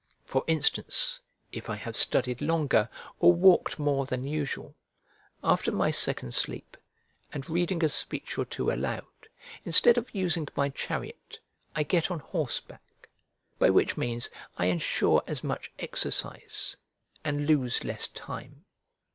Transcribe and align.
For 0.25 0.43
instance, 0.47 1.19
if 1.51 1.69
I 1.69 1.75
have 1.75 1.95
studied 1.95 2.41
longer 2.41 2.89
or 3.19 3.33
walked 3.33 3.77
more 3.77 4.07
than 4.07 4.23
usual, 4.23 4.73
after 5.43 5.71
my 5.71 5.91
second 5.91 6.33
sleep, 6.33 6.75
and 7.31 7.47
reading 7.47 7.83
a 7.85 7.89
speech 7.89 8.35
or 8.39 8.45
two 8.45 8.71
aloud, 8.71 9.05
instead 9.63 9.99
of 9.99 10.15
using 10.15 10.47
my 10.55 10.69
chariot 10.69 11.39
I 11.75 11.83
get 11.83 12.09
on 12.09 12.17
horseback; 12.17 13.09
by 13.59 13.69
which 13.69 13.95
means 13.95 14.31
I 14.57 14.65
ensure 14.73 15.23
as 15.27 15.43
much 15.43 15.71
exercise 15.77 16.77
and 17.23 17.45
lose 17.45 17.83
less 17.83 18.07
time. 18.07 18.65